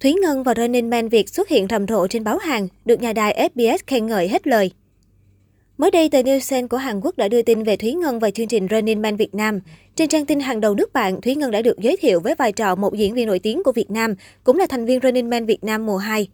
Thúy 0.00 0.12
Ngân 0.12 0.42
và 0.42 0.54
Running 0.56 0.90
Man 0.90 1.08
Việt 1.08 1.28
xuất 1.28 1.48
hiện 1.48 1.66
rầm 1.70 1.86
rộ 1.86 2.06
trên 2.06 2.24
báo 2.24 2.38
hàng, 2.38 2.68
được 2.84 3.02
nhà 3.02 3.12
đài 3.12 3.50
SBS 3.54 3.86
khen 3.86 4.06
ngợi 4.06 4.28
hết 4.28 4.46
lời. 4.46 4.70
Mới 5.78 5.90
đây, 5.90 6.08
tờ 6.08 6.22
Nielsen 6.22 6.68
của 6.68 6.76
Hàn 6.76 7.00
Quốc 7.00 7.16
đã 7.16 7.28
đưa 7.28 7.42
tin 7.42 7.62
về 7.62 7.76
Thúy 7.76 7.92
Ngân 7.92 8.18
và 8.18 8.30
chương 8.30 8.48
trình 8.48 8.66
Running 8.70 9.02
Man 9.02 9.16
Việt 9.16 9.34
Nam. 9.34 9.60
Trên 9.94 10.08
trang 10.08 10.26
tin 10.26 10.40
hàng 10.40 10.60
đầu 10.60 10.74
nước 10.74 10.92
bạn, 10.92 11.20
Thúy 11.20 11.34
Ngân 11.34 11.50
đã 11.50 11.62
được 11.62 11.78
giới 11.78 11.96
thiệu 11.96 12.20
với 12.20 12.34
vai 12.34 12.52
trò 12.52 12.74
một 12.74 12.94
diễn 12.94 13.14
viên 13.14 13.26
nổi 13.26 13.38
tiếng 13.38 13.62
của 13.62 13.72
Việt 13.72 13.90
Nam, 13.90 14.14
cũng 14.44 14.58
là 14.58 14.66
thành 14.68 14.86
viên 14.86 15.00
Running 15.02 15.30
Man 15.30 15.46
Việt 15.46 15.64
Nam 15.64 15.86
mùa 15.86 15.96
2. 15.96 16.28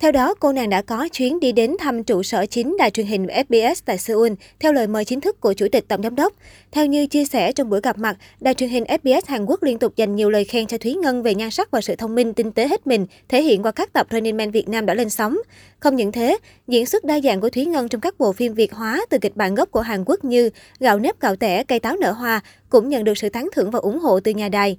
Theo 0.00 0.12
đó, 0.12 0.34
cô 0.40 0.52
nàng 0.52 0.70
đã 0.70 0.82
có 0.82 1.08
chuyến 1.08 1.40
đi 1.40 1.52
đến 1.52 1.76
thăm 1.78 2.04
trụ 2.04 2.22
sở 2.22 2.46
chính 2.46 2.76
đài 2.78 2.90
truyền 2.90 3.06
hình 3.06 3.26
SBS 3.46 3.84
tại 3.84 3.98
Seoul, 3.98 4.32
theo 4.60 4.72
lời 4.72 4.86
mời 4.86 5.04
chính 5.04 5.20
thức 5.20 5.40
của 5.40 5.52
Chủ 5.52 5.66
tịch 5.72 5.88
Tổng 5.88 6.02
giám 6.02 6.14
đốc. 6.14 6.32
Theo 6.72 6.86
như 6.86 7.06
chia 7.06 7.24
sẻ 7.24 7.52
trong 7.52 7.70
buổi 7.70 7.80
gặp 7.80 7.98
mặt, 7.98 8.16
đài 8.40 8.54
truyền 8.54 8.70
hình 8.70 8.84
SBS 9.02 9.26
Hàn 9.28 9.44
Quốc 9.44 9.62
liên 9.62 9.78
tục 9.78 9.96
dành 9.96 10.16
nhiều 10.16 10.30
lời 10.30 10.44
khen 10.44 10.66
cho 10.66 10.78
Thúy 10.78 10.94
Ngân 10.94 11.22
về 11.22 11.34
nhan 11.34 11.50
sắc 11.50 11.70
và 11.70 11.80
sự 11.80 11.96
thông 11.96 12.14
minh, 12.14 12.34
tinh 12.34 12.52
tế 12.52 12.68
hết 12.68 12.86
mình, 12.86 13.06
thể 13.28 13.42
hiện 13.42 13.62
qua 13.62 13.72
các 13.72 13.92
tập 13.92 14.06
Running 14.10 14.36
Man 14.36 14.50
Việt 14.50 14.68
Nam 14.68 14.86
đã 14.86 14.94
lên 14.94 15.10
sóng. 15.10 15.38
Không 15.80 15.96
những 15.96 16.12
thế, 16.12 16.38
diễn 16.68 16.86
xuất 16.86 17.04
đa 17.04 17.20
dạng 17.20 17.40
của 17.40 17.50
Thúy 17.50 17.64
Ngân 17.64 17.88
trong 17.88 18.00
các 18.00 18.18
bộ 18.18 18.32
phim 18.32 18.54
Việt 18.54 18.72
hóa 18.72 19.00
từ 19.10 19.18
kịch 19.18 19.36
bản 19.36 19.54
gốc 19.54 19.70
của 19.70 19.80
Hàn 19.80 20.04
Quốc 20.06 20.24
như 20.24 20.50
Gạo 20.80 20.98
nếp 20.98 21.20
gạo 21.20 21.36
tẻ, 21.36 21.64
cây 21.64 21.80
táo 21.80 21.96
nở 21.96 22.12
hoa 22.12 22.40
cũng 22.68 22.88
nhận 22.88 23.04
được 23.04 23.18
sự 23.18 23.28
tán 23.28 23.48
thưởng 23.54 23.70
và 23.70 23.78
ủng 23.78 23.98
hộ 23.98 24.20
từ 24.20 24.30
nhà 24.30 24.48
đài. 24.48 24.78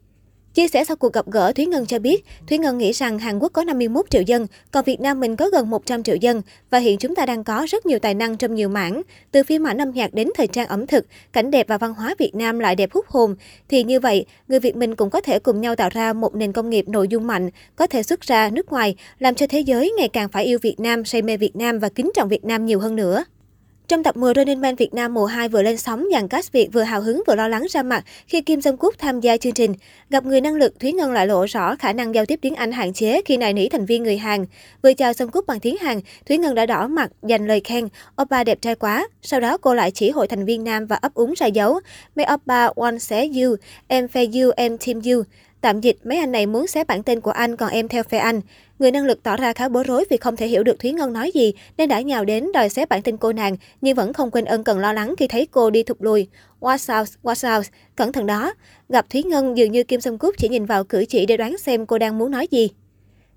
Chia 0.54 0.68
sẻ 0.68 0.84
sau 0.84 0.96
cuộc 0.96 1.14
gặp 1.14 1.26
gỡ, 1.32 1.52
Thúy 1.52 1.66
Ngân 1.66 1.86
cho 1.86 2.00
biết, 2.00 2.26
Thúy 2.48 2.58
Ngân 2.58 2.78
nghĩ 2.78 2.92
rằng 2.92 3.20
Hàn 3.20 3.40
Quốc 3.40 3.54
có 3.54 3.64
51 3.64 4.10
triệu 4.10 4.22
dân, 4.22 4.48
còn 4.72 4.86
Việt 4.86 5.00
Nam 5.02 5.20
mình 5.20 5.36
có 5.36 5.50
gần 5.50 5.70
100 5.70 6.04
triệu 6.04 6.16
dân 6.16 6.42
và 6.70 6.78
hiện 6.80 6.98
chúng 6.98 7.16
ta 7.16 7.26
đang 7.26 7.44
có 7.44 7.66
rất 7.70 7.86
nhiều 7.86 8.00
tài 8.00 8.14
năng 8.14 8.38
trong 8.38 8.56
nhiều 8.56 8.70
mảng, 8.70 9.02
từ 9.32 9.44
phim 9.44 9.68
ảnh 9.68 9.78
âm 9.78 9.92
nhạc 9.92 10.14
đến 10.14 10.30
thời 10.36 10.48
trang 10.48 10.68
ẩm 10.68 10.88
thực, 10.88 11.06
cảnh 11.34 11.52
đẹp 11.52 11.68
và 11.68 11.78
văn 11.78 11.94
hóa 11.94 12.16
Việt 12.20 12.36
Nam 12.36 12.60
lại 12.60 12.76
đẹp 12.76 12.92
hút 12.92 13.06
hồn. 13.08 13.36
Thì 13.70 13.84
như 13.84 14.00
vậy, 14.00 14.26
người 14.48 14.60
Việt 14.60 14.76
mình 14.76 14.96
cũng 14.96 15.10
có 15.10 15.22
thể 15.22 15.40
cùng 15.40 15.62
nhau 15.62 15.76
tạo 15.76 15.90
ra 15.90 16.14
một 16.14 16.36
nền 16.36 16.52
công 16.52 16.70
nghiệp 16.70 16.88
nội 16.88 17.08
dung 17.08 17.28
mạnh, 17.28 17.50
có 17.76 17.88
thể 17.88 18.04
xuất 18.04 18.22
ra 18.22 18.50
nước 18.50 18.70
ngoài, 18.70 18.96
làm 19.20 19.36
cho 19.36 19.48
thế 19.48 19.60
giới 19.60 19.94
ngày 19.98 20.10
càng 20.10 20.30
phải 20.30 20.46
yêu 20.46 20.60
Việt 20.62 20.80
Nam, 20.80 21.06
say 21.06 21.22
mê 21.22 21.38
Việt 21.38 21.56
Nam 21.56 21.80
và 21.80 21.90
kính 21.90 22.12
trọng 22.16 22.30
Việt 22.30 22.46
Nam 22.46 22.66
nhiều 22.66 22.80
hơn 22.80 22.96
nữa. 22.96 23.24
Trong 23.90 24.04
tập 24.04 24.18
10 24.18 24.34
Running 24.36 24.62
Man 24.62 24.76
Việt 24.76 24.94
Nam 24.94 25.14
mùa 25.14 25.26
2 25.26 25.50
vừa 25.50 25.62
lên 25.62 25.78
sóng, 25.78 26.06
dàn 26.12 26.28
cast 26.28 26.52
Việt 26.52 26.70
vừa 26.74 26.82
hào 26.82 27.02
hứng 27.02 27.24
vừa 27.28 27.36
lo 27.36 27.48
lắng 27.48 27.66
ra 27.70 27.84
mặt 27.84 28.04
khi 28.28 28.42
Kim 28.42 28.60
Jong 28.60 28.78
Cúc 28.78 28.96
tham 28.98 29.20
gia 29.20 29.38
chương 29.38 29.54
trình. 29.54 29.74
Gặp 30.10 30.26
người 30.26 30.42
năng 30.42 30.56
lực, 30.56 30.80
Thúy 30.80 30.94
Ngân 30.94 31.12
lại 31.12 31.28
lộ 31.28 31.46
rõ 31.46 31.76
khả 31.76 31.94
năng 31.94 32.16
giao 32.16 32.26
tiếp 32.26 32.40
tiếng 32.42 32.56
Anh 32.56 32.72
hạn 32.72 32.94
chế 32.94 33.22
khi 33.26 33.38
nài 33.38 33.54
nỉ 33.54 33.70
thành 33.70 33.86
viên 33.86 34.04
người 34.04 34.18
Hàn. 34.18 34.46
Vừa 34.84 34.94
chào 34.94 35.12
Jong 35.12 35.30
Cúc 35.30 35.48
bằng 35.48 35.60
tiếng 35.60 35.78
Hàn, 35.78 36.00
Thúy 36.28 36.38
Ngân 36.38 36.56
đã 36.56 36.66
đỏ 36.66 36.88
mặt 36.88 37.12
dành 37.24 37.48
lời 37.48 37.62
khen, 37.64 37.88
oppa 38.22 38.44
đẹp 38.44 38.62
trai 38.62 38.76
quá. 38.76 39.08
Sau 39.22 39.40
đó 39.40 39.58
cô 39.58 39.74
lại 39.74 39.92
chỉ 39.92 40.10
hội 40.10 40.28
thành 40.28 40.46
viên 40.46 40.64
nam 40.64 40.86
và 40.86 40.96
ấp 40.96 41.14
úng 41.14 41.34
ra 41.38 41.46
dấu. 41.46 41.80
Mấy 42.16 42.26
oppa 42.34 42.66
one 42.66 43.00
sẽ 43.00 43.26
you, 43.26 43.56
em 43.88 44.08
phe 44.08 44.26
you, 44.26 44.52
em 44.56 44.78
team 44.78 45.02
you. 45.06 45.24
Tạm 45.62 45.82
dịch, 45.82 45.98
mấy 46.04 46.18
anh 46.18 46.32
này 46.32 46.46
muốn 46.46 46.68
xé 46.68 46.84
bản 46.84 47.04
tên 47.04 47.22
của 47.22 47.32
anh, 47.32 47.56
còn 47.56 47.70
em 47.70 47.88
theo 47.88 48.04
phe 48.04 48.18
anh. 48.18 48.42
Người 48.80 48.92
năng 48.92 49.06
lực 49.06 49.24
tỏ 49.24 49.38
ra 49.38 49.54
khá 49.54 49.70
bối 49.70 49.84
rối 49.84 50.06
vì 50.10 50.18
không 50.18 50.36
thể 50.36 50.48
hiểu 50.48 50.64
được 50.64 50.80
Thúy 50.80 50.92
Ngân 50.92 51.14
nói 51.14 51.32
gì, 51.34 51.54
nên 51.78 51.90
đã 51.90 52.02
nhào 52.02 52.26
đến 52.26 52.52
đòi 52.54 52.70
xé 52.70 52.86
bản 52.86 53.02
tin 53.02 53.18
cô 53.18 53.34
nàng, 53.34 53.58
nhưng 53.82 53.96
vẫn 53.96 54.14
không 54.14 54.32
quên 54.32 54.46
ân 54.46 54.64
cần 54.64 54.80
lo 54.80 54.94
lắng 54.94 55.16
khi 55.18 55.28
thấy 55.28 55.48
cô 55.52 55.70
đi 55.70 55.84
thụt 55.84 55.98
lùi. 56.00 56.28
Watch 56.60 57.00
out, 57.00 57.08
watch 57.24 57.58
out, 57.58 57.66
cẩn 57.96 58.12
thận 58.12 58.26
đó. 58.26 58.54
Gặp 58.90 59.10
Thúy 59.10 59.24
Ngân 59.24 59.58
dường 59.58 59.72
như 59.72 59.84
Kim 59.84 60.02
Sông 60.02 60.18
Cúc 60.18 60.36
chỉ 60.38 60.50
nhìn 60.50 60.66
vào 60.66 60.84
cử 60.84 61.06
chỉ 61.10 61.26
để 61.26 61.38
đoán 61.38 61.58
xem 61.58 61.86
cô 61.86 61.98
đang 61.98 62.18
muốn 62.18 62.32
nói 62.32 62.48
gì. 62.52 62.70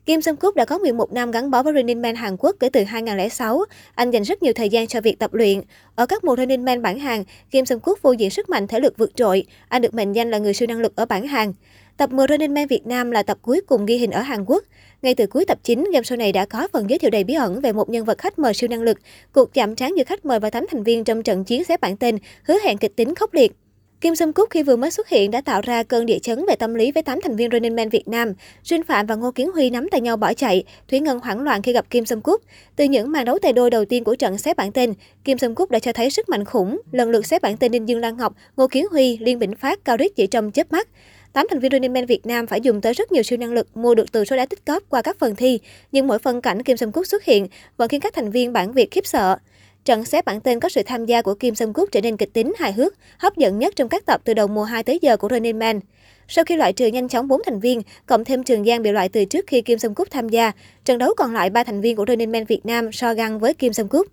Kim 0.06 0.20
Song 0.20 0.36
Cúc 0.36 0.56
đã 0.56 0.64
có 0.64 0.78
11 0.78 1.12
năm 1.12 1.30
gắn 1.30 1.50
bó 1.50 1.62
với 1.62 1.72
Running 1.74 2.02
Man 2.02 2.14
Hàn 2.14 2.36
Quốc 2.36 2.56
kể 2.60 2.68
từ 2.68 2.84
2006. 2.84 3.64
Anh 3.94 4.10
dành 4.10 4.22
rất 4.22 4.42
nhiều 4.42 4.52
thời 4.52 4.68
gian 4.68 4.86
cho 4.86 5.00
việc 5.00 5.18
tập 5.18 5.34
luyện. 5.34 5.60
Ở 5.94 6.06
các 6.06 6.24
mùa 6.24 6.36
Running 6.36 6.64
Man 6.64 6.82
bản 6.82 6.98
Hàn, 6.98 7.24
Kim 7.50 7.66
Song 7.66 7.80
Cúc 7.80 8.02
vô 8.02 8.12
diện 8.12 8.30
sức 8.30 8.48
mạnh 8.48 8.66
thể 8.66 8.80
lực 8.80 8.98
vượt 8.98 9.16
trội. 9.16 9.46
Anh 9.68 9.82
được 9.82 9.94
mệnh 9.94 10.12
danh 10.12 10.30
là 10.30 10.38
người 10.38 10.54
siêu 10.54 10.66
năng 10.66 10.80
lực 10.80 10.96
ở 10.96 11.06
bản 11.06 11.26
Hàn. 11.26 11.52
Tập 11.96 12.12
10 12.12 12.26
Running 12.30 12.54
Man 12.54 12.66
Việt 12.66 12.86
Nam 12.86 13.10
là 13.10 13.22
tập 13.22 13.38
cuối 13.42 13.60
cùng 13.66 13.86
ghi 13.86 13.98
hình 13.98 14.10
ở 14.10 14.20
Hàn 14.20 14.44
Quốc. 14.44 14.64
Ngay 15.02 15.14
từ 15.14 15.26
cuối 15.26 15.44
tập 15.44 15.58
9, 15.62 15.84
game 15.92 16.02
show 16.02 16.18
này 16.18 16.32
đã 16.32 16.46
có 16.46 16.68
phần 16.72 16.90
giới 16.90 16.98
thiệu 16.98 17.10
đầy 17.10 17.24
bí 17.24 17.34
ẩn 17.34 17.60
về 17.60 17.72
một 17.72 17.90
nhân 17.90 18.04
vật 18.04 18.18
khách 18.18 18.38
mời 18.38 18.54
siêu 18.54 18.68
năng 18.68 18.82
lực. 18.82 18.98
Cuộc 19.32 19.54
chạm 19.54 19.74
trán 19.74 19.96
giữa 19.96 20.04
khách 20.04 20.24
mời 20.24 20.40
và 20.40 20.50
tám 20.50 20.66
thành 20.70 20.82
viên 20.82 21.04
trong 21.04 21.22
trận 21.22 21.44
chiến 21.44 21.64
xếp 21.64 21.80
bản 21.80 21.96
tên, 21.96 22.18
hứa 22.44 22.58
hẹn 22.64 22.78
kịch 22.78 22.96
tính 22.96 23.14
khốc 23.14 23.34
liệt. 23.34 23.52
Kim 24.00 24.14
Sung 24.14 24.33
Cúc 24.33 24.50
khi 24.50 24.62
vừa 24.62 24.77
mới 24.77 24.90
xuất 24.90 25.08
hiện 25.08 25.30
đã 25.30 25.40
tạo 25.40 25.61
ra 25.61 25.83
cơn 25.83 26.06
địa 26.06 26.18
chấn 26.18 26.44
về 26.48 26.56
tâm 26.56 26.74
lý 26.74 26.92
với 26.92 27.02
8 27.02 27.20
thành 27.20 27.36
viên 27.36 27.50
Running 27.52 27.77
Man 27.77 27.89
Việt 27.89 28.08
Nam. 28.08 28.33
Duyên 28.64 28.83
Phạm 28.83 29.06
và 29.06 29.14
Ngô 29.14 29.30
Kiến 29.30 29.50
Huy 29.55 29.70
nắm 29.70 29.88
tay 29.88 30.00
nhau 30.00 30.17
bỏ 30.17 30.34
chạy, 30.34 30.64
Thủy 30.88 31.00
Ngân 31.00 31.20
hoảng 31.20 31.40
loạn 31.42 31.62
khi 31.62 31.72
gặp 31.72 31.90
Kim 31.90 32.05
Sung 32.05 32.20
Cúc. 32.20 32.42
Từ 32.77 32.84
những 32.84 33.12
màn 33.12 33.24
đấu 33.24 33.38
tay 33.38 33.52
đôi 33.52 33.70
đầu 33.70 33.84
tiên 33.84 34.05
của 34.05 34.14
trận 34.14 34.38
xếp 34.38 34.56
bảng 34.56 34.72
tên, 34.72 34.94
Kim 35.24 35.38
Sung 35.38 35.55
Cúc 35.55 35.70
đã 35.70 35.78
cho 35.78 35.92
thấy 35.92 36.11
sức 36.11 36.28
mạnh 36.28 36.44
khủng, 36.44 36.80
lần 36.92 37.11
lượt 37.11 37.27
xếp 37.27 37.42
bảng 37.42 37.56
tên 37.56 37.72
Đinh 37.72 37.88
Dương 37.88 38.00
Lan 38.00 38.17
Ngọc, 38.17 38.34
Ngô 38.56 38.68
Kiến 38.68 38.86
Huy, 38.90 39.18
Liên 39.20 39.38
Bỉnh 39.38 39.56
Phát, 39.56 39.84
Cao 39.84 39.96
Rít 39.96 40.12
chỉ 40.17 40.27
trong 40.27 40.52
chớp 40.52 40.72
mắt. 40.72 40.88
8 41.32 41.46
thành 41.50 41.58
viên 41.58 41.72
Running 41.72 41.92
Man 41.92 42.06
Việt 42.06 42.26
Nam 42.26 42.46
phải 42.46 42.60
dùng 42.60 42.80
tới 42.80 42.92
rất 42.92 43.12
nhiều 43.12 43.22
siêu 43.22 43.38
năng 43.38 43.52
lực 43.52 43.76
mua 43.76 43.94
được 43.94 44.12
từ 44.12 44.24
số 44.24 44.36
đá 44.36 44.46
tích 44.46 44.64
cóp 44.66 44.82
qua 44.88 45.02
các 45.02 45.16
phần 45.18 45.36
thi, 45.36 45.58
nhưng 45.92 46.06
mỗi 46.06 46.18
phân 46.18 46.40
cảnh 46.40 46.62
Kim 46.62 46.76
sâm 46.76 46.92
Cúc 46.92 47.06
xuất 47.06 47.24
hiện 47.24 47.46
vẫn 47.76 47.88
khiến 47.88 48.00
các 48.00 48.14
thành 48.14 48.30
viên 48.30 48.52
bản 48.52 48.72
Việt 48.72 48.90
khiếp 48.90 49.06
sợ. 49.06 49.36
Trận 49.84 50.04
xếp 50.04 50.24
bản 50.24 50.40
tên 50.40 50.60
có 50.60 50.68
sự 50.68 50.82
tham 50.86 51.06
gia 51.06 51.22
của 51.22 51.34
Kim 51.34 51.54
sâm 51.54 51.72
Cúc 51.72 51.88
trở 51.92 52.00
nên 52.00 52.16
kịch 52.16 52.32
tính, 52.32 52.52
hài 52.58 52.72
hước, 52.72 52.94
hấp 53.18 53.36
dẫn 53.36 53.58
nhất 53.58 53.76
trong 53.76 53.88
các 53.88 54.06
tập 54.06 54.20
từ 54.24 54.34
đầu 54.34 54.46
mùa 54.46 54.64
2 54.64 54.82
tới 54.82 54.98
giờ 55.02 55.16
của 55.16 55.28
Running 55.30 55.58
Man. 55.58 55.80
Sau 56.28 56.44
khi 56.44 56.56
loại 56.56 56.72
trừ 56.72 56.86
nhanh 56.86 57.08
chóng 57.08 57.28
4 57.28 57.40
thành 57.46 57.60
viên, 57.60 57.82
cộng 58.06 58.24
thêm 58.24 58.44
Trường 58.44 58.64
Giang 58.64 58.82
bị 58.82 58.92
loại 58.92 59.08
từ 59.08 59.24
trước 59.24 59.46
khi 59.46 59.62
Kim 59.62 59.78
sâm 59.78 59.94
Cúc 59.94 60.10
tham 60.10 60.28
gia, 60.28 60.52
trận 60.84 60.98
đấu 60.98 61.14
còn 61.16 61.34
lại 61.34 61.50
3 61.50 61.64
thành 61.64 61.80
viên 61.80 61.96
của 61.96 62.04
Running 62.08 62.32
Man 62.32 62.44
Việt 62.44 62.66
Nam 62.66 62.92
so 62.92 63.14
găng 63.14 63.38
với 63.38 63.54
Kim 63.54 63.72
sâm 63.72 63.88
Cúc. 63.88 64.06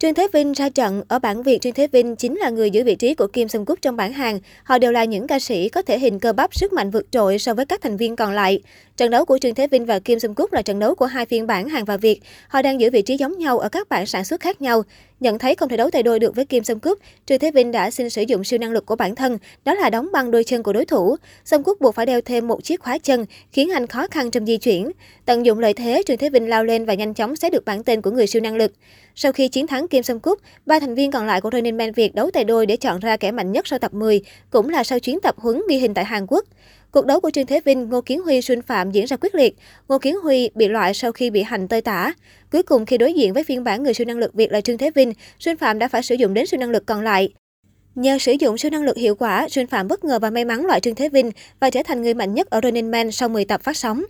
Trương 0.00 0.14
Thế 0.14 0.28
Vinh 0.32 0.52
ra 0.52 0.68
trận, 0.68 1.02
ở 1.08 1.18
bảng 1.18 1.42
Việt 1.42 1.60
Trương 1.60 1.72
Thế 1.72 1.86
Vinh 1.86 2.16
chính 2.16 2.36
là 2.36 2.50
người 2.50 2.70
giữ 2.70 2.84
vị 2.84 2.94
trí 2.94 3.14
của 3.14 3.26
Kim 3.26 3.48
Sung 3.48 3.64
Cúc 3.64 3.78
trong 3.82 3.96
bảng 3.96 4.12
Hàn. 4.12 4.38
Họ 4.62 4.78
đều 4.78 4.92
là 4.92 5.04
những 5.04 5.26
ca 5.26 5.38
sĩ 5.38 5.68
có 5.68 5.82
thể 5.82 5.98
hình 5.98 6.18
cơ 6.18 6.32
bắp 6.32 6.54
sức 6.54 6.72
mạnh 6.72 6.90
vượt 6.90 7.06
trội 7.10 7.38
so 7.38 7.54
với 7.54 7.66
các 7.66 7.80
thành 7.80 7.96
viên 7.96 8.16
còn 8.16 8.32
lại. 8.32 8.62
Trận 8.96 9.10
đấu 9.10 9.24
của 9.24 9.38
Trương 9.38 9.54
Thế 9.54 9.66
Vinh 9.66 9.86
và 9.86 9.98
Kim 9.98 10.18
Sung 10.18 10.34
Cúc 10.34 10.52
là 10.52 10.62
trận 10.62 10.78
đấu 10.78 10.94
của 10.94 11.06
hai 11.06 11.26
phiên 11.26 11.46
bản 11.46 11.68
Hàn 11.68 11.84
và 11.84 11.96
Việt. 11.96 12.20
Họ 12.48 12.62
đang 12.62 12.80
giữ 12.80 12.90
vị 12.90 13.02
trí 13.02 13.16
giống 13.16 13.38
nhau 13.38 13.58
ở 13.58 13.68
các 13.68 13.88
bản 13.88 14.06
sản 14.06 14.24
xuất 14.24 14.40
khác 14.40 14.62
nhau. 14.62 14.82
Nhận 15.20 15.38
thấy 15.38 15.54
không 15.54 15.68
thể 15.68 15.76
đấu 15.76 15.90
tay 15.90 16.02
đôi 16.02 16.18
được 16.18 16.36
với 16.36 16.44
Kim 16.44 16.64
Sung 16.64 16.80
Cúc, 16.80 16.98
Trương 17.26 17.38
Thế 17.38 17.50
Vinh 17.50 17.72
đã 17.72 17.90
xin 17.90 18.10
sử 18.10 18.22
dụng 18.22 18.44
siêu 18.44 18.58
năng 18.58 18.72
lực 18.72 18.86
của 18.86 18.96
bản 18.96 19.14
thân, 19.14 19.38
đó 19.64 19.74
là 19.74 19.90
đóng 19.90 20.08
băng 20.12 20.30
đôi 20.30 20.44
chân 20.44 20.62
của 20.62 20.72
đối 20.72 20.84
thủ. 20.84 21.16
Sung 21.44 21.62
Cúc 21.62 21.80
buộc 21.80 21.94
phải 21.94 22.06
đeo 22.06 22.20
thêm 22.20 22.48
một 22.48 22.64
chiếc 22.64 22.80
khóa 22.80 22.98
chân, 22.98 23.26
khiến 23.52 23.70
anh 23.70 23.86
khó 23.86 24.06
khăn 24.10 24.30
trong 24.30 24.46
di 24.46 24.56
chuyển. 24.56 24.90
Tận 25.24 25.46
dụng 25.46 25.58
lợi 25.58 25.74
thế, 25.74 26.02
Trương 26.06 26.18
Thế 26.18 26.28
Vinh 26.28 26.48
lao 26.48 26.64
lên 26.64 26.84
và 26.84 26.94
nhanh 26.94 27.14
chóng 27.14 27.36
xé 27.36 27.50
được 27.50 27.64
bản 27.64 27.84
tên 27.84 28.02
của 28.02 28.10
người 28.10 28.26
siêu 28.26 28.42
năng 28.42 28.56
lực. 28.56 28.72
Sau 29.14 29.32
khi 29.32 29.48
chiến 29.48 29.66
thắng 29.66 29.88
Kim 29.90 30.02
Sâm 30.02 30.20
Cúc, 30.20 30.38
ba 30.66 30.80
thành 30.80 30.94
viên 30.94 31.10
còn 31.10 31.26
lại 31.26 31.40
của 31.40 31.50
Running 31.52 31.76
Man 31.76 31.92
Việt 31.92 32.14
đấu 32.14 32.30
tay 32.30 32.44
đôi 32.44 32.66
để 32.66 32.76
chọn 32.76 33.00
ra 33.00 33.16
kẻ 33.16 33.30
mạnh 33.30 33.52
nhất 33.52 33.66
sau 33.66 33.78
tập 33.78 33.94
10, 33.94 34.20
cũng 34.50 34.68
là 34.68 34.84
sau 34.84 34.98
chuyến 34.98 35.20
tập 35.20 35.34
huấn 35.38 35.62
ghi 35.68 35.76
hình 35.76 35.94
tại 35.94 36.04
Hàn 36.04 36.26
Quốc. 36.26 36.44
Cuộc 36.90 37.06
đấu 37.06 37.20
của 37.20 37.30
Trương 37.30 37.46
Thế 37.46 37.60
Vinh, 37.64 37.88
Ngô 37.88 38.00
Kiến 38.00 38.20
Huy, 38.22 38.42
Xuân 38.42 38.62
Phạm 38.62 38.90
diễn 38.90 39.06
ra 39.06 39.16
quyết 39.16 39.34
liệt. 39.34 39.56
Ngô 39.88 39.98
Kiến 39.98 40.16
Huy 40.22 40.50
bị 40.54 40.68
loại 40.68 40.94
sau 40.94 41.12
khi 41.12 41.30
bị 41.30 41.42
hành 41.42 41.68
tơi 41.68 41.80
tả. 41.80 42.12
Cuối 42.52 42.62
cùng 42.62 42.86
khi 42.86 42.98
đối 42.98 43.12
diện 43.12 43.32
với 43.32 43.44
phiên 43.44 43.64
bản 43.64 43.82
người 43.82 43.94
siêu 43.94 44.04
năng 44.04 44.18
lực 44.18 44.34
Việt 44.34 44.52
là 44.52 44.60
Trương 44.60 44.78
Thế 44.78 44.90
Vinh, 44.90 45.12
Xuân 45.38 45.56
Phạm 45.56 45.78
đã 45.78 45.88
phải 45.88 46.02
sử 46.02 46.14
dụng 46.14 46.34
đến 46.34 46.46
siêu 46.46 46.60
năng 46.60 46.70
lực 46.70 46.86
còn 46.86 47.04
lại. 47.04 47.32
Nhờ 47.94 48.18
sử 48.18 48.32
dụng 48.32 48.58
siêu 48.58 48.70
năng 48.70 48.84
lực 48.84 48.96
hiệu 48.96 49.14
quả, 49.14 49.48
Xuân 49.48 49.66
Phạm 49.66 49.88
bất 49.88 50.04
ngờ 50.04 50.18
và 50.18 50.30
may 50.30 50.44
mắn 50.44 50.66
loại 50.66 50.80
Trương 50.80 50.94
Thế 50.94 51.08
Vinh 51.08 51.30
và 51.60 51.70
trở 51.70 51.82
thành 51.82 52.02
người 52.02 52.14
mạnh 52.14 52.34
nhất 52.34 52.50
ở 52.50 52.60
Running 52.62 52.90
Man 52.90 53.12
sau 53.12 53.28
10 53.28 53.44
tập 53.44 53.60
phát 53.64 53.76
sóng. 53.76 54.04